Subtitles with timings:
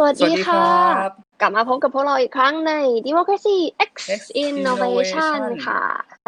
[0.00, 1.10] สวัสสวัดีสดีคค่ะรับ
[1.40, 2.72] กลับมาพบกับพวกเราอีกครั้งใน
[3.06, 3.58] Democracy
[3.90, 5.82] X X Innovation Innovation ค่ะ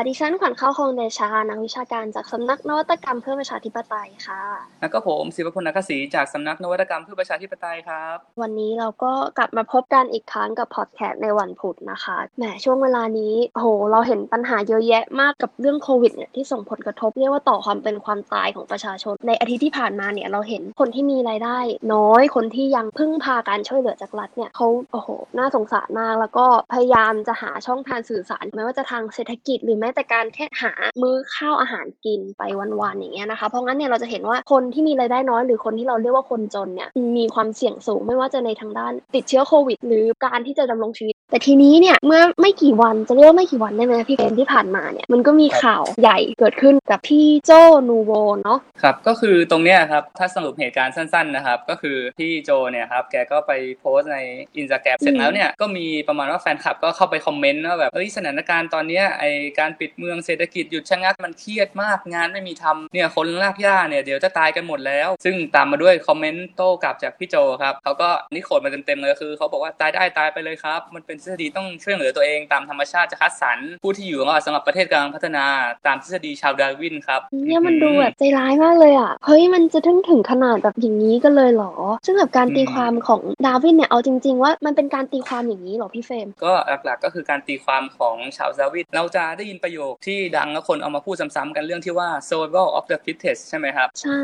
[0.08, 4.42] ดิฉันขวัญเข้าคงเดชา นักวิชาการจากสำนักนวัตกรรมเพื่อประชาธิปไตยค่ะ
[4.80, 21.58] แล้วก็ผมศิวพลนักศรีจากสำนักนวัตกรรมเพื่อประชาธิปไตยครับ วันนี้เราก็กลับมาพบกันอีกครั้งกับพอดแคสต์ในวันพุธนะคะ แหมช่วงเวลานี้โอ้โห เราเห็นปัญหาเยอะแยะมากกับเรื่องโควิดเนี่ยที่ส่งผลกระทบเรียกว่าต่อความเป็นความตายของประชาชน ในอาทิตย์ที่ผ่านมาเนี่ยเราเห็นคนที่มีรายได้
[21.94, 30.72] น้อย คนที่ยังพึ่งพาการช่วยเหลือจากรัฐเนี่ยเขาโอ้โห น่าสงสารมาก แล้วก็พยายามจะหาช่องทางสื่อสารไม่ว่าจะทางเศรษฐกิจหรือแม้แต่การแค่หา
[31.02, 32.42] มื้อข้าวอาหารกินไป
[32.80, 47.50] วันๆอย่างเงี้ยนะคะ เพราะงั้นเนี่ยเราจะเห็นว่าคนที่มีรายได้น้อย หรือคนที่เราเรียกว่าคนจนเนี่ยมีความเสี่ยงสูงไม่ว่าจะในทางด้านติดเชื้อโควิด หรือการที่จะดำรงชีวิต แต่ทีนี้เนี่ยเมื่อไม่กี่วันจะเรียกว่าไม่กี่วันได้ไหมพี่เฟรมที่ผ่านมาเนี่ยมันก็มีข่าวใหญ่เกิดขึ้นกับพี่โจ
[47.88, 54.18] นูโวเนาะครับก็คือตรงเนี้ยครับถ้าสรุปเหตุการณ์สั้นๆนะครับก็คือพี่โจเนี่ยครับแกก็ไปโพสต์ใน
[54.56, 59.24] อินสตาแกรมเสร็จแล้วเนี่ยก็มีประมาณว่าแฟนคลับก็เข้าไปคอมเมนต์ว่าแบบเอ้ยสถานการณ์ตอนเนี้ยไอ
[59.58, 75.44] การปิดเมืองเศรษฐกิจหยุดชะงักมันเครียดมากงานไม่มีทำเนี่ยคนรากหญ้าเนี่ยเดี๋ยวจะตายกันหมดแล้ว ซึ่งตามมาด้วยคอมเมนต์โต้กลับจากพี่โจครับเขาก็นี่ quote มาเต็มๆเลยคือเขาบอกว่าตายได้ตายไปเลยครับ มันเป็นทฤษฎีต้องช่วยเหลือตัวเองตามธรรมชาติจะคัดสรรผู้ที่อยู่รอดสำหรับประเทศกำลังพัฒนา
[75.86, 81.72] ตามทฤษฎีชาลส์ ดาร์วินครับเนี่ยมันดูแบบใจร้ายมากเลยอะเฮ้ยมันจะถึงถึงขนาดแบบอย่างนี้กันเลยเหรอ
[82.06, 86.52] ซึ่งแบบการตีความของดาร์วินเนี่ยเอาจริง ๆ ว่ามันเป็นการตีความอย่างนี้เหรอพี่เฟรมก็
[86.84, 94.20] หลักๆก็คือการตีความของชาลส์ ดาร์วินเราจะได้ยินประโยคที่ดังแล้วคนเอามาพูดซ้ำๆกันเรื่องที่ว่า survival of the fittest ใช่ไหมครับ ใช่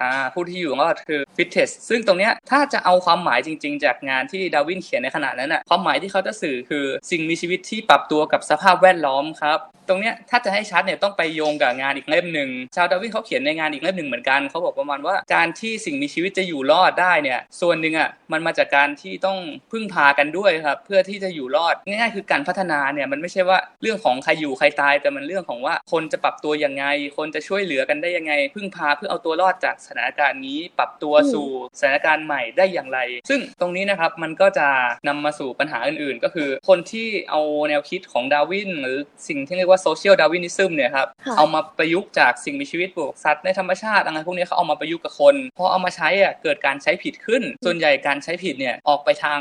[0.00, 19.38] อ่าผู้ที่อยู่รอดคือ fittest ซึ่งตรงเนี้ยถ้าจะเอาความหมายจริง ๆ จากงานที่ดาร์วินเขียนในขณะนั้นน่ะความหมายที่เขาจะสื่อคือสิ่งมีชีวิตที่ปรับตัวกับสภาพแวดล้อมครับตรงเนี้ยถ้าจะให้ชัดเนี่ยต้องไปโยงกับงานอีกเล่มหนึ่งชาลส์ ดาร์วินเขาเขียนในงานอีกเล่มหนึ่งเหมือนกันเขาบอกประมาณว่าการที่สิ่งมีชีวิตจะอยู่รอดได้เนี่ยส่วนหนึ่งอะมันมาจากการที่ต้อง
[19.72, 26.84] พึ่งพากันด้วยครับเพื่อที่จะอยู่รอดง่ายๆคือการพัฒนาเนี่ยมันไม่ใช่ว่าเรื่องของใครอยู่ใครตายแต่มันเรื่องของว่าคนจะปรับตัวยังไง
[27.16, 31.48] คนจะช่วยเหลือกันได้ยังไง พึ่งพาเพื่อเอาตัวรอดจากสถานการณ์นี้ ปรับตัวสู่
[31.78, 32.98] สถานการณ์ใหม่ได้อย่างไร
[33.28, 34.68] ซึ่งตรงนี้นะครับมันก็จะ
[35.08, 38.98] นำมาสู่ปัญหาอื่นๆ ก็คือ คนที่เอาแนวคิดของดาร์วินหรือ
[39.28, 49.40] สิ่งที่เรียกว่า social Darwinism เนี่ยครับค่ะเอามาประยุกต์จากสิ่งมีชีวิตบวกสัตว์ในธรรมชาติอะไรพวกนี้เขาเอามาประยุกต์กับคนพอเอามาใช้อะเกิดการใช้ผิดขึ้น ส่วนใหญ่การใช้ผิดเนี่ยออกไปทาง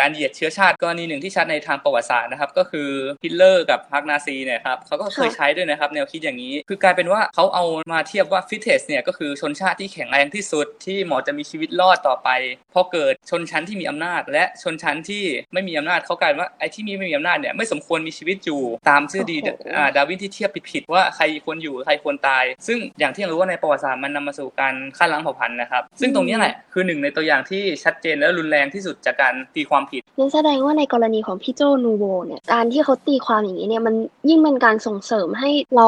[0.00, 2.88] การเหยียดเชื้อชาติกรณีหนึ่งที่ชัดในทางประวัติศาสตร์นะครับ ก็คือ
[3.24, 12.28] ฮิตเลอร์กับพรรคนาซีเนี่ยครับเขาก็เคยค่ะใช้ด้วยนะครับแนวคิดอย่างนี้ คือกลายเป็นว่าเขาเอามาเทียบว่า fittest เนี่ยก็คือชนชาติที่แข็งแรงที่สุดที่เหมาะจะมีชีวิตรอดต่อไป
[12.74, 33.94] พอเกิดชนชั้นที่มีอำนาจ และชนชั้นที่ไม่มีอำนาจเขากลายเป็นว่าไอ้ที่มีไม่มีอำนาจเนี่ยไม่สมควรมีชีวิตอยู่ตามทฤษฎีโอ้โหอ่าดาร์วินที่เทียบผิดๆว่าใครควรอยู่ใครควรตาย ซึ่งอย่างที่เรารู้ว่าในประวัติศาสตร์มันนำมาสู่การฆ่าล้างเผ่าพันธุ์นะครับ ซึ่งตรงนี้แหละคือหนึ่งในตัวอย่างที่ชัดเจนและรุนแรงที่สุดจากการตีความผิดนั่นแสดงว่าในกรณีของพี่โจนูโวเนี่ยการที่เขาตีความอย่างนี้เนี่ยมัน
[34.28, 35.86] ยิ่งเป็นการส่งเสริมให้เรา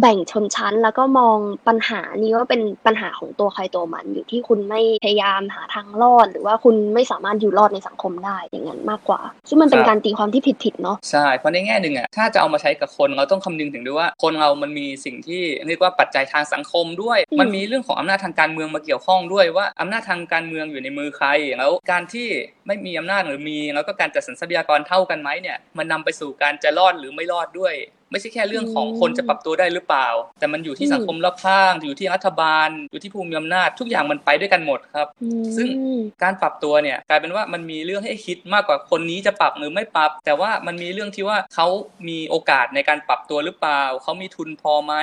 [0.00, 1.36] แบ่งชนชั้น แล้วก็มอง
[1.68, 21.28] ปัญหานี้ว่าเป็นปัญหาของตัวใครตัวมัน อยู่ที่คุณไม่พยายามหาทางรอด หรือว่าคุณไม่สามารถอยู่รอดในสังคมได้อย่างนั้นมากกว่า ซึ่งมันเป็นครับการตีความที่ผิดๆเนาะใช่เพราะในแง่หนึ่งอะถ้าจะเอามาใช้กับคนเราต้องคำนึงถึงด้วยว่าคนเรามันมีสิ่งที่เรียกว่าปัจจัยทางสังคมด้วยอืมมันมีเรื่องของอำนาจทางการเมืองมาเกี่ยวข้องด้วยว่าอำนาจทางการเมืองอยู่ในมือใคร
[21.58, 22.28] แล้วการที่
[22.66, 27.74] ไม่มีอำนาจหรือมี แล้วก็การจัดสรรทรัพยากรเท่ากันไหมเนี่ยมันนำไปสู่การจะรอดหรือไม่รอดด้วย
[28.10, 35.68] ไม่ใช่แค่เรื่องของคนจะปรับตัวได้หรือเปล่า แต่มันอยู่ที่สังคมรอบข้าง อยู่ที่รัฐบาล อยู่ที่ภูมิอำนาจ ทุกอย่างมันไปด้วยกันหมดครับอืมซึ่ง
[36.22, 41.66] การปรับตัวเนี่ยกลายเป็นว่ามันมีเรื่องให้คิดมากกว่าคนนี้จะปรับหรือไม่ปรับ แต่ว่ามันมีเรื่องที่ว่าเขา
[42.08, 44.94] มีโอกาสในการปรับตัวหรือเปล่า เขามีทุนพอไหม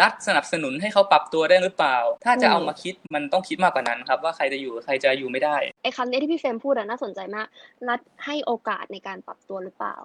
[0.00, 7.46] รัฐสนับสนุนให้เขาปรับตัวได้หรือเปล่า ถ้าจะเอามาคิดมันต้องคิดมากกว่านั้นครับว่าใครจะอยู่ใครจะอยู่ไม่ได้ไอ้คำนี้ที่พี่เฟรมพูดอะน่าสนใจมาก
[7.88, 9.96] รัฐให้โอกาสในการปรับตัวหรือเปล่า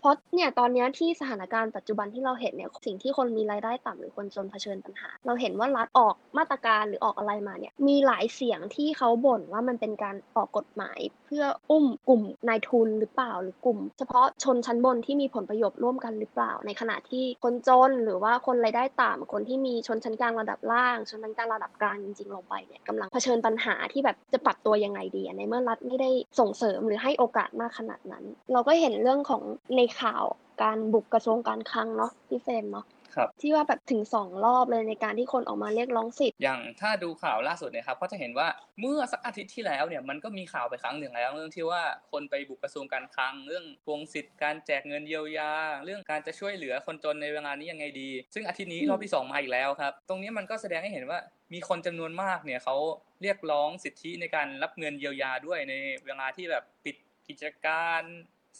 [0.00, 26.10] เพราะเนี่ยตอนนี้ที่สถานการณ์ปัจจุบันที่เราเห็นเนี่ยสิ่งที่คนมีรายได้ต่ำหรือคนจนเผชิญปัญหา เราเห็นว่ารัฐออกมาตรการหรือออกอะไรมาเนี่ยมีหลายเสียงที่เขาบ่นว่ามันเป็นการออกกฎหมาย เพื่ออุ้มกลุ่มนายทุนหรือเปล่าหรือกลุ่ม เฉพาะชนชั้นบนที่มีผลประโยชน์ร่วมกันหรือเปล่า ในขณะที่คนจนหรือว่าคนรายได้ต่ำคนที่มีชนชั้นกลางระดับล่าง ชนชั้นกลางระดับกลางจริงๆลงไปเนี่ยกำลังเผชิญปัญหาที่แบบจะปรับตัวยังไงดีในเมื่อรัฐไม่ได้
[26.40, 29.42] ส่งเสริมหรือให้โอกาสมากขนาดนั้น เราก็เห็นเรื่องของ
[29.76, 30.24] ในข่าว
[30.62, 38.48] การบุกกระทรวงการคลังเนาะพี่เฟรมเนาะครับที่ว่าแบบถึงสองรอบเลยในการที่คนออกมาเรียกร้องสิทธิ์อย่างถ้าดูข่าวล่าสุดเนี่ยครับก็จะเห็นว่า
[38.80, 41.82] เมื่อสักอาทิตย์ที่แล้วเนี่ยมันก็มีข่าวไปครั้งหนึ่งแล้วเรื่องที่ว่า
[42.12, 45.50] คนไปบุกกระทรวงการคลังเรื่องทวงสิทธิ์การแจกเงินเยียวยา
[45.84, 51.18] เรื่องการจะช่วยเหลือคนจนในเวลานี้ยังไงดี ซึ่งอาทิตย์นี้อืมรอบที่สองมาอีกแล้วครับตรงนี้มันก็แสดงให้เห็นว่า
[51.54, 52.76] มีคนจำนวนมากเนี่ยเขา
[53.22, 56.96] เรียกร้องสิทธิในการรับเงินเยียวยาด้วยในเวลาที่แบบปิด
[57.28, 58.02] กิจการ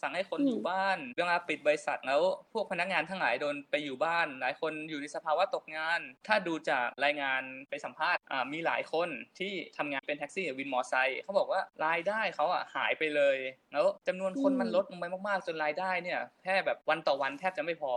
[0.01, 2.21] สั่งให้คนอืมอยู่บ้านเวลาปิดบริษัทแล้ว
[2.53, 9.09] พวกพนักงานทั้งหลายโดนไปอยู่บ้าน หลายคนอยู่ในสภาวะตกงาน ถ้าดูจากรายงานไปสัมภาษณ์อ่ามีหลายคน
[9.39, 13.37] ที่ทำงานเป็นแท็กซี่วินมอไซค์เขาบอกว่ารายได้เขาอะหายไปเลย
[13.73, 17.93] แล้วจำนวนคนอืมมันลดลงไปมากๆจนรายได้เนี่ยแค่แบบวันต่อวันแทบจะไม่พอ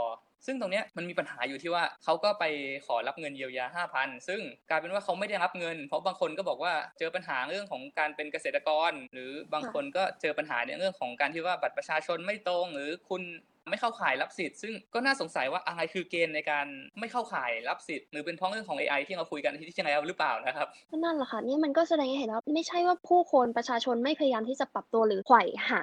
[0.47, 2.45] ซึ่งตรงเนี้ยมันมีปัญหาอยู่ที่ว่าเขาก็ไป
[2.87, 13.23] ขอรับเงินเยียวยา 5,000 ซึ่งกลายเป็นว่าเขาไม่ได้รับเงิน เพราะบางคนก็บอกว่าเจอปัญหาเรื่องของการเป็นเกษตรกร หรือบางคนก็เจอปัญหาในเรื่องของการที่ว่าบัตรประชาชนไม่ตรง หรือคุณ
[13.71, 16.67] ไม่เข้าข่ายรับสิทธิ์ซึ่งก็น่าสงสัยว่าอะไรคือเกณฑ์ในการ
[17.01, 25.83] ไม่เข้าข่ายรับสิทธิ์หรือเป็นเพราะเรื่องของ AI ที่เราคุยกันที่ที่แล้วหรือเปล่านะครับนั่นแหละค่ะนี่มันก็แสดงให้เห็นว่าไม่ใช่ว่าผู้คนประชาชนไม่พยายามที่จะปรับตัวหรือไขว่หา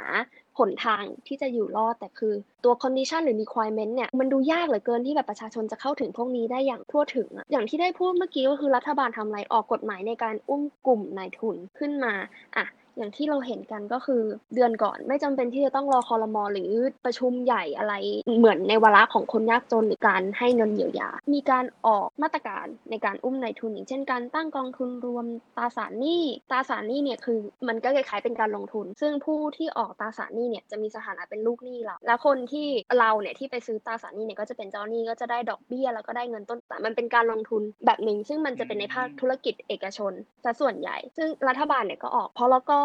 [0.59, 2.33] หนทางที่จะอยู่รอดแต่คือ
[2.63, 12.13] ตัว condition หรือ requirement เนี่ยมันดูยากเหลือเกินที่แบบประชาชนจะเข้าถึงพวกนี้ได้อย่างทั่วถึงอะอย่างที่ได้พูดเมื่อกี้ก็คือรัฐบาลทำอะไรออกกฎหมายในการอุ้มกลุ่มนายทุนขึ้นมา
[12.57, 12.65] อะ
[12.97, 14.21] อย่างที่เราเห็นกันก็คือ
[14.55, 16.71] เดือนก่อนไม่จำเป็นที่จะต้องรอคอรมอหรือ
[17.05, 17.93] ประชุมใหญ่อะไร
[18.37, 25.25] เหมือนในวาระของคนยากจนหรือการให้เงินเยียวยา มีการออกมาตรการในการอุ้มนายทุนอย่างเช่นการตั้งกองทุนรวม
[25.57, 32.67] ตราสารหนี้ตราสารหนี้เนี่ยคือ มันก็คล้ายๆเป็นการลงทุน ซึ่งผู้ที่ออกตราสารหนี้เนี่ยจะมีสถานะเป็นลูกหนี้เราแล้วคนที่
[32.99, 40.13] เราเนี่ยที่ไปซื้อตราสารหนี้เนี่ยก็จะเป็นเจ้าหนี้ก็จะได้ดอกเบี้ยแล้วก็ได้เงินต้นแต่มันเป็นการลงทุนแบบหนึ่งซึ่งมันจะเป็นในภาคธุรกิจเอกชน
[40.43, 42.80] ซะส่วนใหญ่ ซึ่งรัฐบาลเนี่ยก็ออกเพราะแล้วก็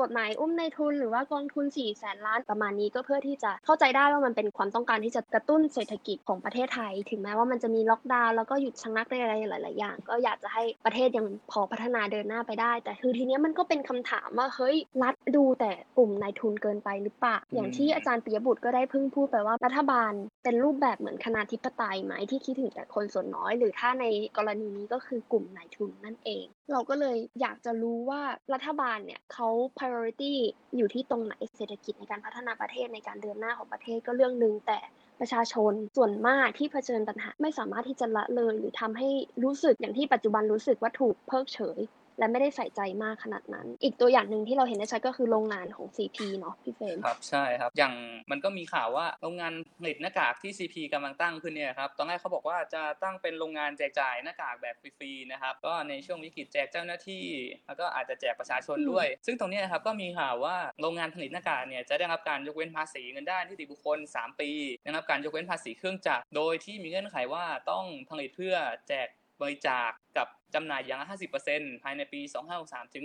[0.00, 20.12] กฎหมายอุ้มในายทุนหรือว่ากองทุน4ี่แสนล้านประมาณนี้ก็เพื่อที่จะเข้าใจได้ว่ามันเป็นความต้องการที่จะกระตุ้นเศรษฐกิจของประเทศไทย ถึงแม้ว่ามันจะมีล็อกดาวน์แล้วก็หยุดชะงักอะไรหลาย ๆ อย่าง ก็อยากจะให้ประเทศยังพอพัฒนาเดินหน้าไปได้ แต่คือทีเนี้ยมันก็เป็นคำถามว่าเฮ้ยรัฐดูแต่กลุ่มนายทุนเกินไปหรือเปล่าอย่างที่อาจารย์ปิยบุตรก็ได้เพิ่งพูดไปว่ารัฐบาล
[20.44, 24.04] เป็นรูปแบบเหมือนคณาธิปไตยไหมที่คิดถึงแต่คนส่วนน้อย หรือถ้าใน
[24.36, 28.22] กรณีนี้ก็คือกลุ่มนายทุนนั่นเอง เราก็เลยอยากจะรู้ว่า
[28.52, 30.32] รัฐบาลเนี่ยเขา priority
[30.76, 34.78] อยู่ที่ตรงไหนเศรษฐกิจในการพัฒนาประเทศในการเดินหน้าของประเทศก็เรื่องหนึ่งแต่
[35.20, 39.08] ประชาชนส่วนมากที่เผชิญปัญหา ไม่สามารถที่จะละเลยหรือทำให้
[39.44, 41.78] รู้สึกอย่างที่ปัจจุบันรู้สึกว่าถูกเพิกเฉย
[42.18, 47.94] และไม่ได้ใส่ใจมากขนาดนั้น อีกตัวอย่างหนึ่งที่เราเห็นได้ชัดก็คือโรงงานของ CP เนาะพี่เฟรมครับใช่ครับ อย่าง
[48.30, 57.24] มันก็มีข่าวว่าโรงงานผลิตหน้ากากที่ CP กำลังตั้งขึ้นเนี่ยครับตอนแรกเขาบอกว่าจะตั้งเป็นโรงงานแจกจ่ายหน้ากากแบบฟรีๆนะครับก็ในช่วงวิกฤตแจกเจ้าหน้าที่
[57.66, 64.50] แล้วก็อาจจะแจกประชาชนอืมด้วย ซึ่งตรงเนี้ยครับก็มีข่าวว่าโรงงานผลิตหน้ากากเนี่ยจะได้รับการยกเว้นภาษีเงินได้นิติบุคคล 3 ปี
[64.84, 68.54] ได้รับการยกเว้นภาษีเครื่องจักรโดยที่มีเงื่อนไขว่าต้องผลิตเพื่อ
[68.88, 69.08] แจก
[69.42, 71.08] บริจาค กับจำหน่ายอย่างละ
[71.44, 72.20] 50%ภายในปี
[72.58, 73.04] 2563 ถึง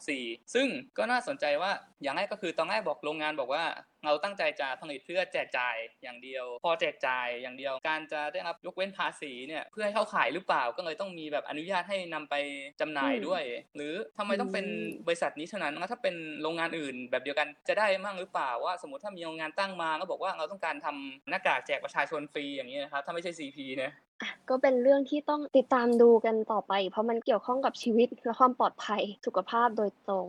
[0.00, 0.66] 2564 ซึ่ง
[0.98, 1.70] ก็น่าสนใจว่า
[2.02, 3.64] อย่างแรกก็คือตอนแรกบอกโรงงานบอกว่า
[4.04, 12.34] เราตั้งใจจะผลิตเพื่อแจกจ่ายอย่างเดียว พอแจกจ่ายอย่างเดียว การจะได้รับยกเว้นภาษีเนี่ยเพื่อให้เข้าขายหรือเปล่าก็เลยต้องมีแบบอนุญาตให้นำไป
[12.80, 13.42] จำหน่ายอืมด้วย
[13.76, 14.72] หรือทำไมต้องเป็นอื
[15.02, 30.26] มบริษัทนี้เท่านั้นแล้วถ้าเป็นโรงงานอื่น แบบเดียวกันจะได้มั่งหรือเปล่าว่า สมมติถ้ามีโรงงานตั้งมาก็บอกว่าเราต้องการทำหน้ากากแจกประชาชนฟรีอย่างนี้นะครับถ้าไม่ใช่ CP เนี่ยอะก็เป็นเรื่องที่ต้องติดตามดูกันต่อไป เพราะมันเกี่ยวข้องกับชีวิตและความปลอดภัยสุขภาพโดยตรง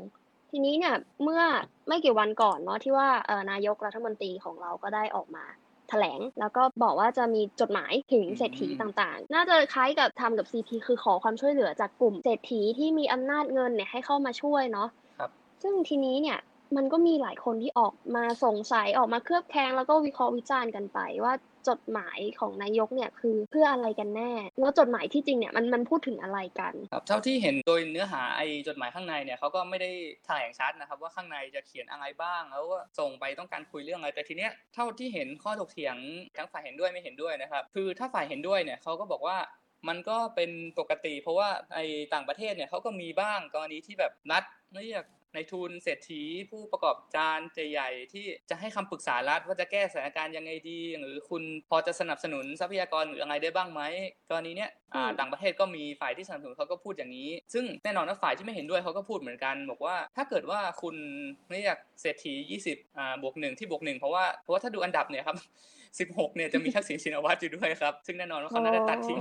[0.51, 1.41] ทีนี้เนี่ยเมื่อ
[1.87, 5.45] ไม่กี่วันก่อนเนาะที่ว่าเอ่อนายกรัฐมนตรีของเราก็ได้ออกมา
[5.89, 15.29] แถลงแล้วก็บอกว่าจะมีจดหมายถึงเศรษฐีอืมต่างๆ น่าจะคล้ายกับทำกับ CP คือขอความช่วยเหลือจากกลุ่มเศรษฐีที่มีอำนาจเงินเนี่ยให้เข้ามาช่วยเนาะครับ
[15.63, 16.39] ซึ่งทีนี้เนี่ย
[16.75, 21.33] มันก็มีหลายคนที่ออกมาสงสัยออกมาเคลือบแคลงแล้วก็วิเคราะห์วิจารณ์กันไปว่า
[21.67, 29.91] จดหมายของนายกเนี่ยคือเพื่ออะไรกันแน่ แล้วจดหมายที่จริงเนี่ยมันมันพูดถึงอะไรกันครับเท่าที่เห็นโดยเนื้อหาไอ้จดหมายข้างในเนี่ยเขาก็ไม่ได้
[30.25, 32.65] แถลงชัดนะครับว่าข้างในจะเขียนอะไรบ้างแล้ว
[32.99, 35.95] ส่งไปต้องการคุยเรื่องอะไรแต่ทีเนี้ยเท่าที่เห็นข้อถกเถียง
[36.37, 39.37] ทั้งฝ่ายเห็นด้วยไม่เห็นด้วยนะครับ คือถ้าฝ่ายเห็นด้วยเนี่ยเขาก็บอกว่า
[39.87, 44.43] มันก็เป็นปกติ เพราะว่าไอ้ต่างประเทศเนี่ยเขาก็มีบ้างกรณีที่แบบรัฐ
[44.83, 47.39] เรียก ในทุนเศรษฐีผู้ประกอบการ
[47.71, 53.81] ใหญ่ๆที่จะให้คำปรึกษารัฐว่าจะแก้สถานการณ์ยังไงดี หรือคุณพอจะสนับสนุนทรัพยากรหรืออะไรได้บ้างไหม
[54.29, 60.95] กรณีเนี้ยอ่าอืมต่างประเทศก็มีฝ่ายที่สนับสนุนเขาก็พูดอย่างนี้ ซึ่งแน่นอนว่าฝ่ายที่ไม่เห็นด้วยเขาก็พูดเหมือนกัน บอกว่าถ้าเกิดว่าคุณ
[61.51, 62.33] เรียกเศรษฐี
[62.65, 65.37] 20อ่าบวกหนึ่งที่บวกหนึ่งเพราะว่าเพราะว่าถ้าดูอันดับเนี่ยครับ
[65.97, 69.19] 16เนี่ยจะมีทักษิณชินวัตรอยู่ด้วยครับ ซึ่งแน่นอนว่าเขาน่าจะตัดทิ้ง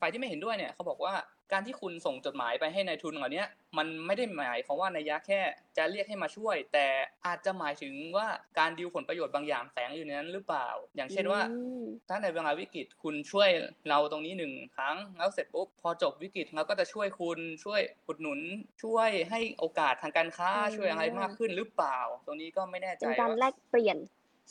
[0.00, 1.14] ฝ่ายที่ไม่เห็นด้วยเนี่ยเขาบอกว่า
[1.52, 3.44] การที่คุณส่งจดหมายไปให้ในายทุนเหล่านี้
[3.78, 5.40] มันไม่ได้หมายความว่านัยยะแค่
[5.76, 6.86] จะเรียกให้มาช่วย แต่
[7.26, 8.26] อาจจะหมายถึงว่า
[8.58, 13.50] การดีลผลประโยชน์บางอย่างแฝงอยู่ในนั้นหรือเปล่า อย่างเช่นว่าอืมถ้าในเวลาวิกฤตคุณช่วย
[13.88, 18.40] เราตรงนี้หนึ่งครั้งแล้วเสร็จปุ๊บพอจบวิกฤตเราก็จะช่วยคุณช่วยอุดหนุน
[18.82, 23.98] ช่วยให้โอกาสทางการค้าอืมช่วยอะไรมากขึ้นหรือเปล่า ตรงนี้ก็ไม่แน่ใจเป็นการว่าแลกเปลี่ยน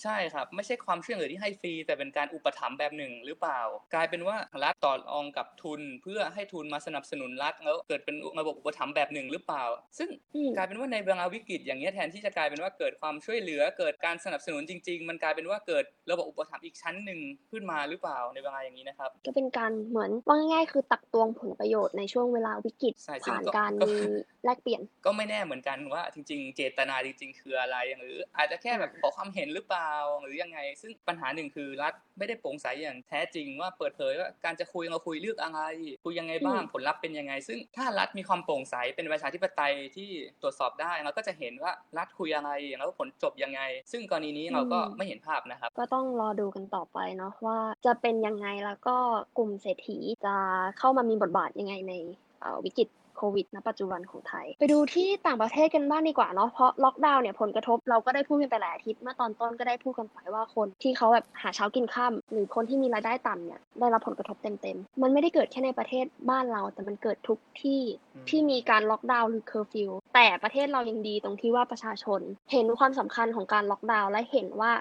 [0.04, 3.62] ใช่ครับ ไม่ใช่ความช่วยเหลือที่ให้ฟรี แต่เป็นการอุปถัมภ์แบบหนึ่งหรือเปล่า
[3.94, 9.64] กลายเป็นว่ารัฐต่อรองกับทุน เพื่อให้ทุนมาสนับสนุนรัฐแล้วเกิดเป็นระบบอุปถัมภ์แบบหนึ่งหรือเปล่า
[9.98, 17.20] ซึ่งอืมกลายเป็นว่าในเวลาวิกฤตอย่างนี้ยแทนที่จะกลายเป็นว่าเกิดความช่วยเหลือ เกิดการสนับสนุนจริง ๆ มันกลายเป็นว่าเกิดระบบอุปถัมภ์อีกชั้นหนึ่ง
[17.52, 24.02] ขึ้นมาหรือเปล่าในเวลาอย่างนี้นะครับก็เป็นการเหมือนว่าง่ายๆคือตักตวงผลประโยชน์ในช่วงเวลาวิกฤตใช่ซึ่งผ่านก็การก็มี
[24.46, 29.87] แลกเปลี่ยน ก็ไม่แน่เหมือนกันว่าจริง ๆ เจตนาจริง ๆ คืออะไรหรืออาจจะแค่แบบขอความเห็นหรือเปล่า
[30.24, 35.60] หรือยังไง ซึ่งปัญหาหนึ่งคือรัฐไม่ได้โปร่งใสอย่างแท้จริงว่าเปิดเผยว่าการจะคุยเราคุยเรื่องอะไร
[36.06, 40.10] คุยยังไงบ้างอืมผลลัพธ์เป็นยังไง ซึ่งถ้ารัฐมีความโปร่งใสเป็นประชาธิปไตยที่
[40.42, 48.98] ตรวจสอบได้เราก็จะเห็นว่ารัฐคุยอะไรแล้วผลจบยังไง ซึ่งกรณีนี้เราก็ไม่เห็นภาพนะครับ ก็ต้องรอดูกันต่อไปเนาะว่าจะเป็นยังไงแล้วก็
[49.38, 50.36] กลุ่มเศรษฐีจะ
[50.80, 51.94] เข้ามามีบทบาทยังไงใน
[52.42, 67.82] เอ่อวิกฤต โควิดณปัจจุบันของไทย ไปดูที่ต่างประเทศกันบ้างดีกว่าเนาะเพราะล็อกดาวน์เนี่ยผลกระทบเราก็ได้พูดกันไปหลายอาทิตย์เมื่อตอนต้นก็ได้พูดกันไปว่าคนที่เขาแบบหาเช้ากินค่ำหรือคนที่มีรายได้ต่ำเนี่ยได้รับผลกระทบเต็มๆมันไม่ได้เกิดแค่ในประเทศบ้านเรา แต่มันเกิดทุกที่
[68.16, 72.22] อืมที่มีการล็อกดาวน์หรือเคอร์ฟิวแต่ประเทศเรายังดีตรงที่ว่าประชาชน
[72.52, 74.72] เห็นความสำคัญของการล็อกดาวน์และเห็นว่า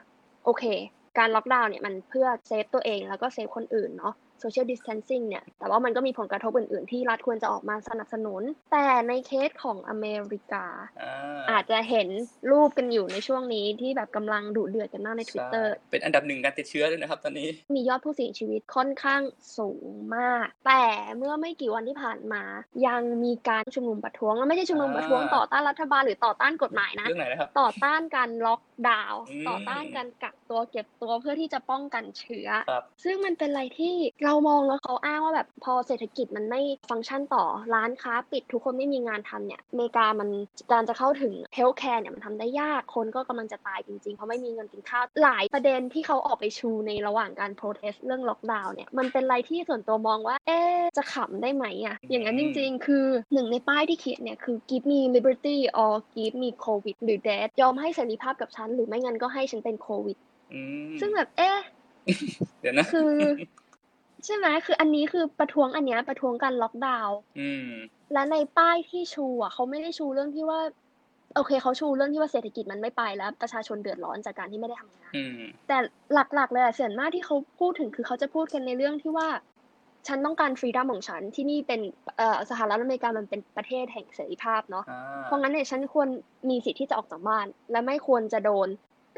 [0.44, 0.64] โอเค
[1.18, 10.66] การล็อกดาวน์เนี่ยมันเพื่อ save ตัวเองแล้วก็ save คนอื่นเนาะ social distancing เนี่ย แต่ว่ามันก็มีผลกระทบอื่น ๆ ที่รัฐควรจะออกมาสนับสนุน แต่ในเคสของอเมริกา
[11.02, 12.08] อ่าอาจจะเห็น
[12.50, 19.22] รูปกันอยู่ในช่วงนี้ที่แบบกำลังดุเดือดกันมากใน Twitter ใช่เป็นอันดับหนึ่งการติดเชื้อด้วยนะครับตอนนี้ มียอดผู้เสียชีวิตค่อนข้าง
[19.58, 20.84] สูงมาก แต่
[21.16, 22.42] เมื่อไม่กี่วันที่ผ่านมา
[22.86, 36.60] ยังมีการชุมนุมประท้วงแล้วไม่ใช่ชุมนุมประท้วงอ่าต่อต้านรัฐบาลหรือต่อต้านกฎหมายนะเรื่องไหนนะครับต่อต้านการล็อกดาวน์อืมต่อต้านการกักตัวเก็บตัวเพื่อที่จะป้องกันเชื้อครับซึ่งมันเป็นอะไรที่เรามองแล้วเขาอ้างว่าแบบพอเศรษฐกิจมันไม่
[36.90, 40.28] ฟังก์ชันต่อร้านค้าปิดทุกคนไม่มีงานทำเนี่ยอเมริกามัน
[40.72, 57.18] การจะเข้าถึง healthcare เนี่ยมันทำได้ยากคนก็กำลังจะตายจริงๆ เพราะไม่มีเงินกินข้าวหลายประเด็นที่เขาออกไปชูในระหว่างการ protest เรื่องล็อกดาวน์เนี่ยมันเป็นอะไรที่ส่วนตัวมองว่าเอ๊ะจะขำได้ไหมอะอย่างนั้นจริง ๆ คือหนึ่งในป้ายที่เขียนเนี่ยคือ give me liberty or give me covid หรือ
[57.28, 60.35] death ยอมให้เสรีภาพกับฉันหรือไม่งั้นก็ให้ฉันเป็นโควิดอืม
[61.00, 61.58] ซึ่งแบบ เอ๊ะ
[62.60, 63.12] เดี๋ยวนะ คือ
[64.24, 67.70] ใช่ไหมคืออันนี้คือประท้วงอันเนี้ยประท้วงการล็อกดาวน์อืม
[68.12, 70.60] และในป้ายที่ชูอะเขาไม่ได้ชูเรื่องที่ว่า
[71.34, 75.78] โอเคเขาชูเรื่องที่ว่าเศรษฐกิจมันไม่ไปแล้ว ประชาชนเดือดร้อนจากการที่ไม่ได้ทำงานอืมแต่
[76.34, 79.28] หลักๆเลยอะส่วนมากที่เขาพูดถึงคือเขาจะพูดกันในเรื่องที่ว่า
[80.06, 81.80] ฉันต้องการฟรีดัมของฉันที่นี่เป็น
[82.16, 86.08] เอ่อสหรัฐอเมริกามันเป็นประเทศแห่งเสรีภาพเนาะอ่าเพราะงั้นเนี่ยฉันควร
[86.48, 88.68] มีสิทธิ์ที่จะออกจากบ้าน และไม่ควรจะโดน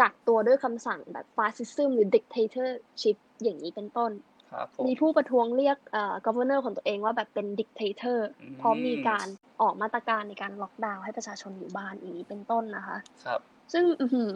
[0.01, 4.13] กักตัวด้วยคำสั่งแบบ fascism หรือ dictatorship อย่างนี้เป็นต้น
[4.51, 9.27] ครับผมมีผู้ประท้วงเรียกเอ่อ governor ของตัวเองว่าแบบเป็น dictator อืมเพราะมีการ
[9.63, 13.41] ออกมาตรการในการล็อกดาวน์ให้ประชาชนอยู่บ้านอย่างนี้เป็นต้นนะคะ ครับ
[13.73, 14.35] ซึ่งอื้อหือ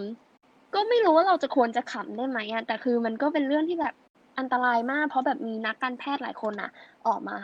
[0.75, 3.95] ก็ไม่รู้ว่าเราจะควรจะขำได้ไหมอะแต่คือมันก็เป็นเรื่องที่แบบ
[4.39, 6.71] อันตรายมาก เพราะแบบมีนักการแพทย์หลายคนอะ
[7.07, 7.37] ออกมา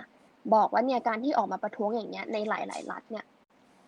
[0.55, 3.25] บอกว่าเนี่ยการที่ออกมาประท้วงอย่างเงี้ยในหลาย ๆ รัฐเนี่ย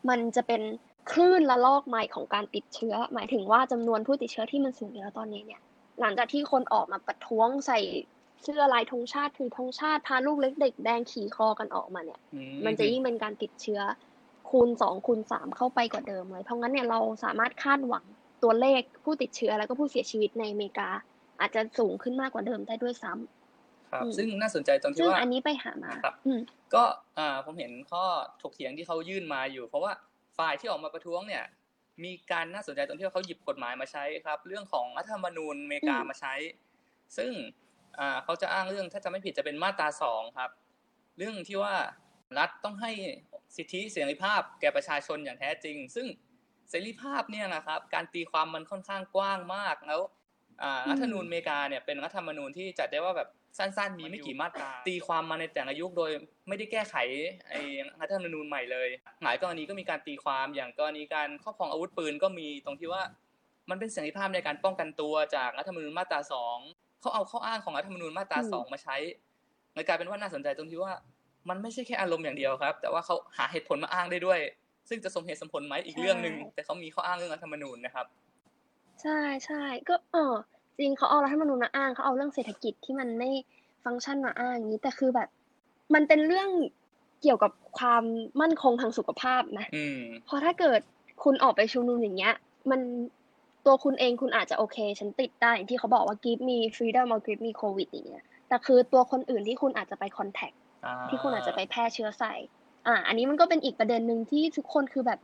[0.09, 0.63] มันจะเป็น
[1.11, 5.61] คลื่นละลอกใหม่ของการติดเชื้อ หมายถึงว่าจำนวนผู้ติดเชื้อที่มันสูงอยู่แล้วตอนนี้เนี่ย
[6.01, 7.79] หลังจากที่คนออกมาประท้วงใส่
[8.43, 13.81] เสื้อลายธงชาติถือธงชาติพาลูกเล็กเด็กแดงขี่คอกันออกมาเนี่ยอืมันจะยิ่งเป็นการติดเชื้อ
[14.51, 18.05] คูณสองคูณสามเข้าไปกว่าเดิมเลย เพราะงั้นเนี่ยเราสามารถคาดหวัง
[18.43, 20.89] ตัวเลขผู้ติดเชื้อแล้วก็ผู้เสียชีวิตในอเมริกา
[21.41, 26.41] อาจจะสูงขึ้นมากกว่าเดิมได้ด้วยซ้ำครับอืมซึ่งน่าสนใจตรงที่ซึ่งว่าอันนี้ไปหามาครับอืม
[26.75, 26.85] ก็
[27.19, 28.05] อ่าผมเห็นข้อ
[28.43, 29.93] ถกเถียงที่เขายื่นมาอยู่ เพราะว่า
[30.39, 31.45] ฝ่ายที่ออกมาประท้วงเนี่ย
[32.05, 36.35] มีการน่าสนใจตรงที่ว่าเขาหยิบกฎหมายมาใช้ครับ เรื่องของรัฐธรรมนูญอเมริกามาใช้
[37.17, 37.33] ซึ่ง
[38.25, 40.51] เขาจะอ้างเรื่องถ้าจะไม่ผิดจะเป็นมาตราสองครับ
[41.19, 41.75] เรื่องที่ว่า
[42.39, 42.93] รัฐต้องให้
[43.57, 46.07] สิทธิเสรีภาพแก่ประชาชนอย่างแท้จริง ซึ่ง
[46.71, 50.01] เสรีภาพเนี่ยนะครับ การตีความมันค่อนข้างกว้างมากแล้ว
[50.91, 56.11] รัฐธรรมนูญอเมริกาเนี่ยเป็นรัฐธรรมนูญที่จัดได้ว่าแบบ สั้นๆ มีไม่กี่มาตรา ตีความมาในแต่ละยุคโดย
[56.49, 56.95] ไม่ได้แก้ไข
[57.49, 57.61] ไอ้
[58.01, 58.89] รัฐธรรมนูญใหม่เลย
[59.25, 63.03] หลายกรณีก็มีการตีความอย่างกรณีการครอบครองอาวุธปืนก็มีตรงที่ว่า
[63.71, 66.59] มันเป็นเสรีภาพในการป้องกันตัวจากรัฐธรรมนูญมาตราสอง
[67.01, 68.97] เขาเอาข้ออ้างของรัฐธรรมนูญมาตราอืมสองมาใช้
[69.75, 70.93] เลยกลายเป็นว่าน่าสนใจตรงที่ว่า
[71.49, 74.41] มันไม่ใช่แค่อารมณ์อย่างเดียวครับ แต่ว่าเขาหาเหตุผลมาอ้างได้ด้วย
[74.89, 78.07] ซึ่งจะสมเหตุสมผลไหมอีกเรื่องหนึ่งแต่เขามีข้ออ้างเรื่องรัฐธรรมนูญนะครับ
[79.03, 80.35] ใช่ใช่ก็เออ
[80.79, 83.31] จริงเขาเอารัฐธรรมนูญมาอ้างเขาเอาเรื่องเศรษฐกิจที่มันไม่
[83.85, 85.29] ฟังก์ชันมาอ้างอย่างนี้แต่คือแบบ
[85.95, 86.49] มันเป็นเรื่อง
[87.23, 88.05] เกี่ยวกับความ
[88.41, 90.81] มั่นคงทางสุขภาพนะอืมเพราะถ้าเกิด
[91.25, 92.35] คุณออกไปชุมนุมอย่างเงี้ย
[92.71, 92.81] มัน
[93.67, 102.33] ตัวคุณเองคุณอาจจะโอเค ฉันติดได้อย่างที่เขาบอกว่า give me freedom or give me covid อย่างเงี้ยแต่คือตัวคนอื่นที่คุณอาจจะไป contact อ่าที่คุณอาจจะไปแพร่เชื้อใส่
[102.87, 105.19] อ่า อันนี้มันก็เป็นอีกประเด็นหนึ่งที่ทุกคนคือแบบ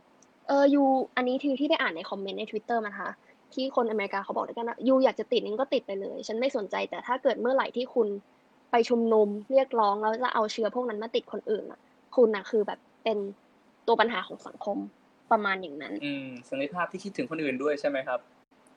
[0.47, 0.83] เออ you
[1.15, 3.09] อันนี้ที่ที่ไปอ่านในคอมเมนต์ใน Twitter มานะคะ
[3.53, 8.07] ที่คนอเมริกาเขาบอกด้วยกันว่า you อยากจะติดนึงก็ติดไปเลย ฉันไม่สนใจแต่ถ้าเกิดเมื่อไหร่ที่คุณ
[8.71, 11.79] ไปชุมนุมเรียกร้องแล้วจะเอาเชื้อพวกนั้นมาติดคนอื่นอะ
[12.15, 13.17] คุณน่ะคือแบบเป็น
[13.87, 14.77] ตัวปัญหาของสังคม
[15.31, 18.19] ประมาณอย่างนั้น อืมสันติภาพที่คิดถึงคนอื่นด้วยใช่ไหมครับ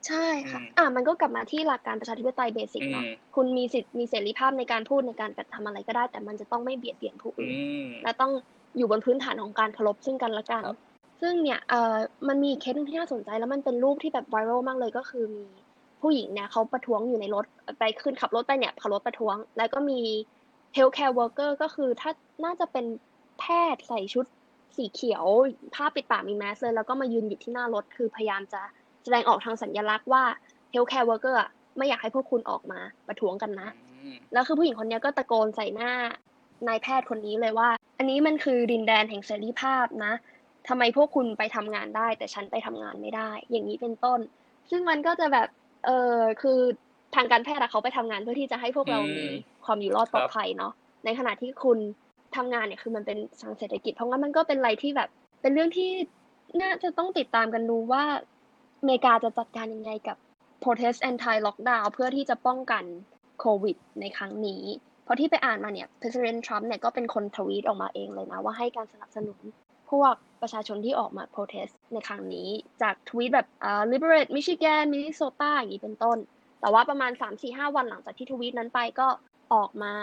[0.07, 8.31] ใช่ค่ะอืมอ่ามันก็กลับมาที่หลักการประชาธิปไตย basic เนาะอืมคุณมีสิทธิ์มีเสรีภาพในการพูดในการกระทำอะไรก็ได้ แต่มันจะต้องไม่เบียดเบียนผู้อือื่นมและต้อง
[8.77, 10.77] อยู่บนพื้นฐานของการเคารพซึ่งกันและกันครับ
[11.21, 11.95] ซึ่งเนี่ยเอ่อ
[12.27, 15.45] มันมีเคสหนึงที่น่าสนใจ แล้วมันเป็นรูปที่แบบไวรัลมากเลยก็คือมี
[16.01, 17.45] ผู้หญิงเนี่ยเขาประท้วงอยู่ในรถ
[17.79, 19.99] ไปขึ้นขับรถไปเนี่ยขับรถประท้วง แล้วก็มี
[20.75, 22.11] healthcare worker ก็คือถ้า
[22.45, 22.85] น่าจะเป็น
[23.39, 24.25] แพทย์ใส่ชุด
[24.77, 25.25] สีเขียว
[25.75, 28.61] ผ้าปิดปากมีแมสเลยแล้วก็มายืนอยู่ที่หน้ารถคือพยายามจะ
[29.03, 30.23] แสดงออกทางสัญลักษณ์ว่า
[30.73, 33.69] healthcare worker อะไม่อยากให้พวกคุณออกมาประท้วงกันนะ
[34.01, 35.91] อืมแล้วคือผู้หญิงคนเนี้ยก็ตะโกนใส่หน้า
[36.67, 40.13] นายแพทย์คนนี้เลยว่า อันนี้มันคือดินแดนแห่งเสรีภาพนะ
[40.69, 44.19] ทำไมพวกคุณไปทำงานได้ แต่ฉันไปทำงานไม่ได้ อย่างนี้เป็นต้น
[44.69, 45.47] ซึ่งมันก็จะแบบ
[45.85, 46.59] เออคือ
[47.15, 49.25] ทางการแพทย์เขาไปทำงานเพื่อที่จะให้พวกเรามี
[49.65, 50.73] ความอยู่รอดปลอดภัยเนาะ
[51.05, 51.77] ในขณะที่คุณ
[52.35, 55.09] ทำงานเนี่ยคือมันเป็นทางเศรษฐกิจ เพราะงั้นมันก็เป็นอะไรที่แบบ
[55.41, 55.91] เป็นเรื่องที่
[56.61, 58.03] น่าจะต้องติดตามกันดูว่า
[58.79, 60.17] อเมริกาจะจัดการยังไงกับ
[60.63, 62.83] protest anti lockdown เพื่อที่จะป้องกัน
[63.39, 64.63] โควิด ในครั้งนี้
[65.03, 69.39] เพราะที่ไปอ่านมาเนี่ย President Trump เนี่ยก็เป็นคนทวีตออกมาเองเลยนะ ว่าให้การสนับสนุน
[69.91, 72.49] พวกประชาชนที่ออกมา protest ในครั้งนี้
[72.81, 76.17] จากทวีตแบบอ่า liberate Michigan Minnesota อย่างนี้เป็นต้น
[76.61, 77.11] แต่ว่าประมาณ
[77.43, 79.07] 3-4-5 วันหลังจากที่ทวีตนั้นไปก็
[79.53, 79.93] ออกมา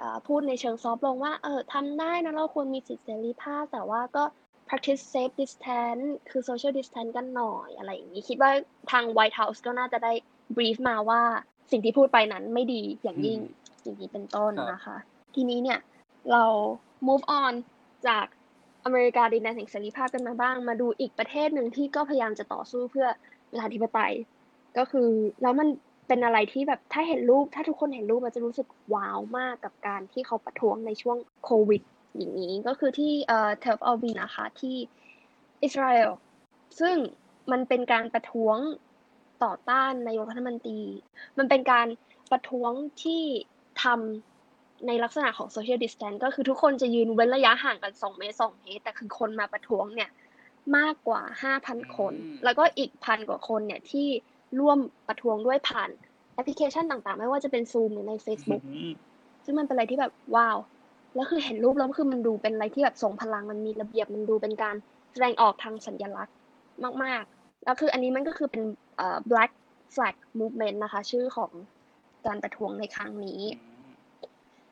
[0.00, 4.24] อ่าพูดในเชิงซอฟต์ลงว่าเออทำได้นะเราควรมีสิทธิเสรีภาพ แต่ว่าก็
[4.68, 8.50] practice safe distance คือ social distance กันหน่อยอะไรอย่างนี้ คิดว่า
[8.90, 10.12] ทาง White House ก็น่าจะได้
[10.56, 11.20] brief มาว่า
[11.70, 13.38] สิ่งที่พูดไปนั้นไม่ดีอย่างยิ่ง
[13.82, 14.96] อย่างนี้เป็นต้นครับนะคะ
[15.34, 15.78] ทีนี้เนี่ย
[16.32, 16.44] เรา
[17.08, 17.52] move on
[18.08, 18.26] จาก
[18.84, 23.06] อเมริกาดินแดนแห่งเสรีภาพกันมาบ้าง มาดูอีกประเทศหนึ่งที่ก็พยายามจะต่อสู้เพื่อ
[23.50, 24.14] ประชาธิปไตย
[24.78, 25.08] ก็คือ
[25.42, 25.68] แล้วมัน
[26.08, 31.82] เป็นอะไรที่แบบถ้าเห็นรูปถ้าทุกคนเห็นรูปมันจะรู้สึกว้าวมากกับการที่เขาประท้วงในช่วงโควิด
[32.16, 34.76] อย่างนี้ก็คือที่เอ่อเทลอวีนะคะที่
[35.62, 36.10] อิสราเอล
[36.80, 36.96] ซึ่ง
[37.52, 38.56] มันเป็นการประท้วง
[39.44, 40.80] ต่อต้านนายกรัฐมนตรี
[41.38, 41.86] มันเป็นการ
[42.30, 43.22] ประท้วงที่
[43.82, 44.31] ทำ
[44.86, 50.10] ในลักษณะของ social distance ก็คือทุกคนจะยืนเว้นระยะห่างกัน 2 เมตร 2 เมตร แต่คือคนมาประท้วงเนี่ย
[50.76, 51.22] มากกว่า
[51.58, 54.06] 5,000 คนอืมแล้วก็อีกพันกว่าคนเนี่ยที่
[54.60, 55.90] ร่วมประท้วงด้วยผ่าน
[56.34, 58.92] แอปพลิเคชันต่างๆ ไม่ว่าจะเป็น Zoom หรือใน Facebook อืม
[59.44, 60.58] ซึ่งมันเป็นอะไรที่แบบว้าว
[61.14, 64.76] แล้วคือเห็นรูปแล้วคือมันดูเป็นอะไรที่แบบทรงพลังมันมีระเบียบมันดูเป็นการ
[65.12, 66.34] แสดงออกทางสัญลักษณ์
[67.04, 68.62] มากๆ แล้วคืออันนี้มันก็คือเป็น
[68.96, 69.50] เอ่อ black
[69.94, 71.50] flag movement นะคะ ชื่อของ
[72.26, 73.40] การประท้วงในครั้งนี้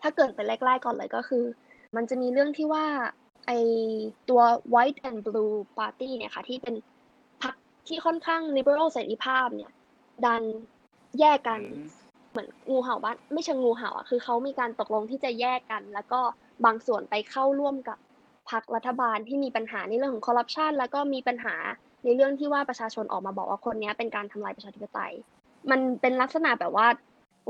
[0.02, 1.44] ถ้าเกิดไปแรกๆก่อนเลยก็คือ
[1.96, 2.86] มันจะมีเรื่องที่ว่า
[3.46, 3.50] ไอ
[4.28, 4.42] ตัว
[4.74, 6.74] white and blue party เนี่ยค่ะ ที่เป็น
[7.42, 7.54] พรรค
[7.88, 9.72] ที่ค่อนข้าง liberal เสรีภาพเนี่ย
[10.24, 10.42] ดัน
[11.20, 11.88] แยกกันอืม
[12.30, 16.20] เหมือนงูเห่าบ้านไม่เชิงงูเห่าอะคือเขามีการตกลงที่จะแยกกัน แล้วก็
[16.64, 17.98] บางส่วนไปเข้าร่วมกับ
[18.50, 21.54] พรรครัฐบาลที่มีปัญหาในเรื่องของคอร์รัปชันแล้วก็มีปัญหา
[22.04, 25.12] ในเรื่องที่ว่าประชาชนออกมาบอกว่าคนเนี้ยเป็นการทำลายประชาธิปไตย
[25.70, 26.86] มันเป็นลักษณะแบบว่า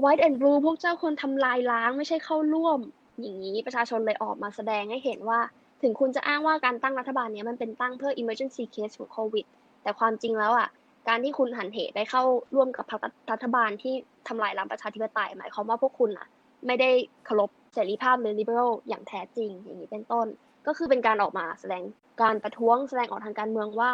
[0.03, 2.79] white and blue พวกเจ้าควรทำลายล้างไม่ใช่เข้าร่วม
[3.21, 5.41] อย่างนี้ประชาชนเลยออกมาแสดงให้เห็นว่า
[5.83, 9.47] ถึงคุณจะอ้างว่าการตั้งรัฐบาลเนี้ยมันเป็นตั้งเพื่อ emergency case ของโควิด
[9.83, 10.69] แต่ความจริงแล้วอะ
[11.09, 12.23] การที่คุณหันเหไปเข้า
[12.55, 13.95] ร่วมกับพรรครัฐบาลที่
[14.29, 16.27] ทำลายล้างประชาธิปไตยหมายความว่าพวกคุณอะ
[16.67, 16.91] ไม่ได้
[17.25, 20.27] เคารพเสรีภาพหรือ liberal อย่างแท้จริง อย่างนี้เป็นต้น
[20.67, 21.83] ก็คือเป็นการออกมาแสดง
[22.23, 23.91] การประท้วงแสดงออกทางการเมืองว่า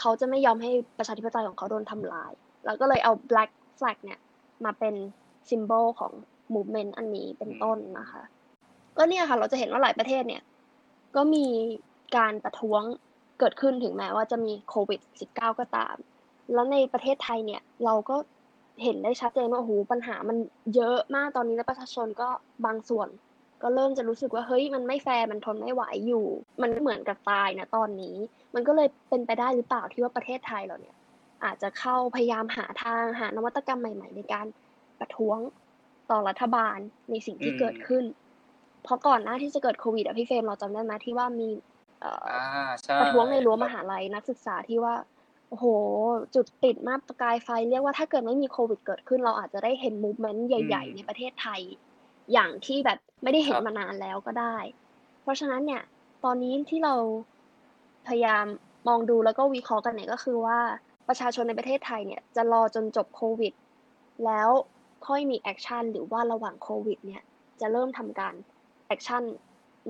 [0.00, 2.32] เขาจะไม่ยอมให้ประชาธิปไตยของเขาโดนทำลาย
[2.64, 4.18] แล้วก็เลยเอา black flag เนี่ย
[4.64, 4.94] มาเป็น
[5.50, 6.12] symbol ของ
[6.54, 8.22] movement อันนี้เป็นต้นนะคะ
[8.96, 10.42] ก็เนี่ยค่ะ เราจะเห็นว่าหลายประเทศเนี่ย
[11.16, 11.46] ก็มี
[12.16, 12.82] การประท้วง
[13.38, 15.00] เกิดขึ้นถึงแม้ว่าจะมีโควิด
[15.30, 15.96] -19 ก็ตาม
[16.52, 18.16] แล้วในประเทศไทยเนี่ย เราก็
[18.82, 20.36] เห็นได้ชัดเจนว่าโอ้โหปัญหามัน
[20.74, 22.28] เยอะมากตอนนี้แล้วประชาชนก็
[22.66, 23.08] บางส่วน
[23.62, 26.26] ก็เริ่มจะรู้สึกว่าเฮ้ยมันไม่แฟร์มันทนไม่ไหวอยู่
[26.62, 28.16] มันเหมือนกับตายนะตอนนี้
[28.54, 30.96] มันก็เลยเป็นไปได้หรือเปล่าที่ว่าประเทศไทยเราเนี่ย
[31.44, 34.46] อาจจะเข้าพยายามหาทางหานวัตกรรมใหม่ ๆ ในการ
[35.02, 35.38] ประท้วง
[36.10, 36.78] ต่อรัฐบาล
[37.10, 38.04] ในสิ่งที่อืมเกิดขึ้น
[38.84, 41.48] เพราะก่อนหน้าที่จะเกิดโควิดอะพี่เฟรมเราจำได้ไหมที่ว่ามี
[42.00, 42.38] เอ่ออ่า
[42.84, 44.94] ใช่ประท้วงในรั้วมหาลัยนักศึกษาที่ว่า
[45.48, 45.66] โอ้โห
[46.34, 51.60] จุดติดมากประกายไฟ เรียกว่าถ้าเกิดไม่มีโควิดเกิดขึ้น เราอาจจะได้เห็นมูฟเมนต์ใหญ่ ๆ ในประเทศไทย
[52.32, 54.56] อย่างที่แบบไม่ได้เห็นมานานแล้วก็ได้
[55.22, 55.82] เพราะฉะนั้นเนี่ย
[56.24, 56.94] ตอนนี้ที่เรา
[58.06, 58.46] พยายาม
[58.88, 60.58] มองดูแล้วก็วิเคราะห์กันเนี่ยก็คือว่า
[61.08, 63.52] ประชาชนในประเทศไทยเนี่ยจะรอจนจบโควิด
[64.24, 64.48] แล้ว
[65.06, 67.22] ค่อยมีแอคชั่นหรือว่าระหว่างโควิดเนี่ย
[67.60, 68.34] จะเริ่มทำการ
[68.86, 69.22] แอคชั่น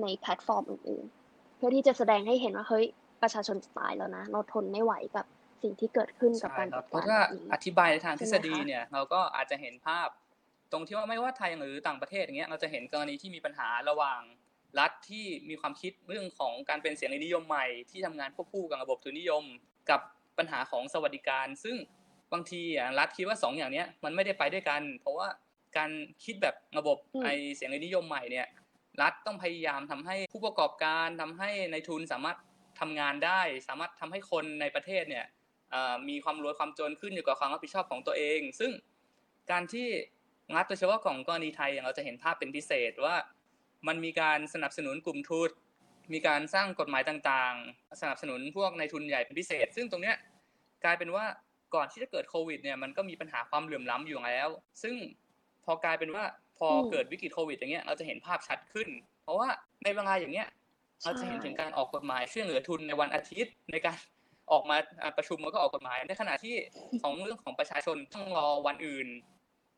[0.01, 2.85] ในแพลตฟอร์มอื่นๆ เพื่อที่จะแสดงให้เห็นว่าเฮ้ย
[3.21, 5.25] ประชาชนจะตายแล้วนะ เราทนไม่ไหวกับ
[5.61, 10.07] สิ่งที่เกิดขึ้นกับใช่การครัจับดเพการราะถ้าแบบนี้อธิบายในทางทฤษฎีใช่ไหมคะเนี่ยเราก็อาจจะเห็นภาพ
[10.71, 14.21] ตรงที่ว่าไม่ว่าไทยหรือต่างประเทศอย่างเงี้ยเราจะเห็นกรณีที่มีปัญหาระหว่าง
[14.79, 19.43] รัฐที่มีความคิดเรื่องของการเป็นเสียงนิยมใหม่ที่ทำงานควบคู่กับระบบทุนนิยม
[19.89, 20.01] กับ
[20.37, 21.75] ปัญหาของสวัสดิการ ซึ่ง
[22.33, 25.27] บางทีอะรัฐคิดว่าสองอย่างเนี้ยมันไม่ได้ไปด้วยกัน เพราะว่า
[25.77, 25.91] การ
[26.23, 28.47] คิดแบบระบบอืมไอเสียงนิยมใหม่เนี่ย
[29.01, 32.37] รัฐต้องพยายามทำให้ผู้ประกอบการทำให้ในทุนสามารถ
[32.79, 35.25] ทำงานได้ สามารถทำให้คนในประเทศเนี่ย
[35.71, 38.71] เอ่อมีความรวยความจนขึ้นอยู่กับความรับผิดชอบของตัวเอง ซึ่ง
[39.51, 39.87] การที่
[40.55, 43.15] รัฐโดยเฉพาะของกรณีไทยอย่างเราจะเห็นภาพเป็นพิเศษว่า
[43.87, 45.49] มันมีการสนับสนุนกลุ่มทุน
[46.13, 50.15] มีการสร้างกฎหมายต่างๆ สนับสนุนพวกในทุนใหญ่เป็นพิเศษ ซึ่งตรงเนี้ย
[50.83, 51.25] กลายเป็นว่า
[51.75, 54.49] ก่อนที่จะเกิดโควิดเนี่ยมันก็มีปัญหาความเหลื่อมล้ำอยู่แล้ว
[54.83, 54.95] ซึ่ง
[55.65, 56.23] พอกลายเป็นว่า
[56.57, 58.87] พอเกิดวิกฤตโควิด อย่างเงี้ยเราจะเห็นภาพชัดขึ้น
[59.23, 59.47] เพราะว่า
[59.83, 60.47] ในเวลาอย่างเงี้ย
[61.03, 63.97] เราจะเห็นถึงการออกกฎหมายช่วยเหลือทุนในวันอาทิตย์ในการ
[64.51, 64.77] ออกมา
[65.17, 66.55] ประชุมแล้วก็ออกกฎหมาย ในขณะที่
[67.01, 69.07] ของเรื่องของประชาชนต้องรอวันอื่น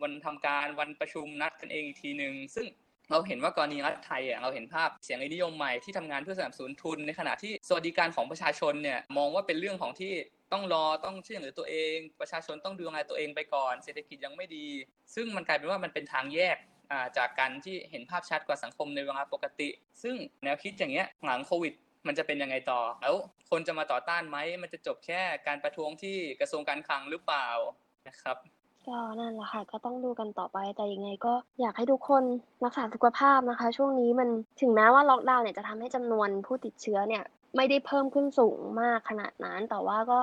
[0.01, 2.65] วันทำการวันประชุมนัดกันเองอีกทีหนึ่งซึ่ง
[3.11, 10.13] เราเห็นว่ากรณีรัฐไทยอะเราเห็นภาพเสียงนิยมใหม่ที่ทำงานเพื่อสนับสนุนทุน ในขณะที่สวัสดิการของประชาชนเนี่ยมองว่าเป็นเรื่องของที่
[10.51, 14.67] ต้องรอต้องช่วยเหลือตัวเอง ประชาชนต้องดูแลตัวเองไปก่อน เศรษฐกิจยังไม่ดี
[15.15, 16.57] ซึ่งมันกลายเป็นว่ามันเป็นทางแยก
[17.17, 19.69] จากการที่เห็นภาพชัดกว่าสังคมในเวลาปกติ
[20.03, 21.73] ซึ่งแนวคิดอย่างเงี้ยหลังโควิด
[22.07, 23.15] มันจะเป็นยังไงต่อ แล้ว
[23.49, 27.49] คนจะมาต่อต้านไหม มันจะจบแค่การประท้วงที่กระทรวงการคลังหรือเปล่า
[28.07, 28.37] นะครับ
[28.87, 32.23] ก็นั่นแหละค่ะ ก็ต้องดูกันต่อไปแต่ยังไงก็อยากให้ทุกคน
[32.65, 34.29] รักษาสุขภาพนะคะ ช่วงนี้มัน
[34.61, 37.23] ถึงแม้ว่าล็อกดาวน์เนี่ยจะทำให้จำนวนผู้ติดเชื้อเนี่ย
[37.55, 40.19] ไม่ได้เพิ่มขึ้นสูงมากขนาดนั้น แต่ว่าก็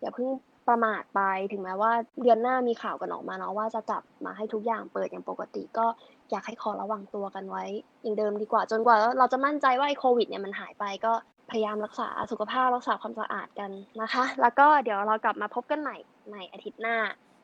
[0.00, 0.28] อย่าเพิ่ง
[0.68, 1.20] ประมาทไป
[1.52, 5.86] ถึงแม้ว่าเดือนหน้ามีข่าวกันออกมาเนาะว่าจะกลับมาให้ทุกอย่างเปิดอย่างปกติ ก็
[6.30, 7.64] อยากให้ขอระวังตัวกันไว้
[8.02, 11.12] อย่างเดิมดีกว่า จนกว่าเราจะมั่นใจว่าไอ้โควิดเนี่ยมันหายไปก็
[11.50, 13.70] พยายามรักษาสุขภาพรักษาความสะอาดกัน
[14.02, 15.96] นะคะ แล้วก็เดี๋ยวเรากลับมาพบกันใหม่
[16.32, 16.96] ในอาทิตย์หน้า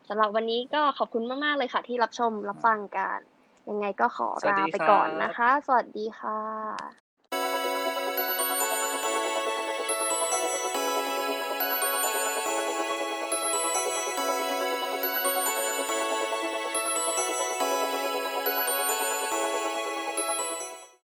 [0.09, 3.19] สำหรับวันนี้ก็ขอบคุณมาก ๆ เลยค่ะ ที่รับชมรับฟังกัน
[3.69, 7.08] ยังไงก็ขอลาไปก่อนนะคะ สวัสดีค่ะ